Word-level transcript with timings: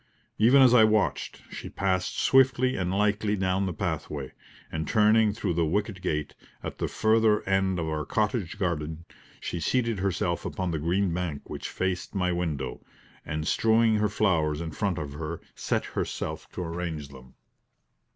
Even 0.39 0.63
as 0.63 0.73
I 0.73 0.83
watched, 0.83 1.43
she 1.51 1.69
passed 1.69 2.17
swiftly 2.17 2.75
and 2.75 2.89
lightly 2.91 3.35
down 3.35 3.67
the 3.67 3.71
pathway, 3.71 4.31
and 4.71 4.87
turning 4.87 5.31
through 5.31 5.53
the 5.53 5.63
wicket 5.67 6.01
gate, 6.01 6.33
at 6.63 6.79
the 6.79 6.87
further 6.87 7.47
end 7.47 7.77
of 7.77 7.87
our 7.87 8.03
cottage 8.03 8.57
garden, 8.57 9.05
she 9.39 9.59
seated 9.59 9.99
herself 9.99 10.43
upon 10.43 10.71
the 10.71 10.79
green 10.79 11.13
bank 11.13 11.47
which 11.51 11.69
faced 11.69 12.15
my 12.15 12.31
window, 12.31 12.83
and 13.27 13.45
strewing 13.47 13.97
her 13.97 14.09
flowers 14.09 14.59
in 14.59 14.71
front 14.71 14.97
of 14.97 15.13
her, 15.13 15.39
set 15.53 15.85
herself 15.85 16.49
to 16.53 16.63
arrange 16.63 17.09
them. 17.09 17.35